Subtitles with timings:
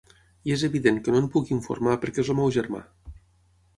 [0.49, 2.85] I és evident que no en puc informar perquè és el meu germà.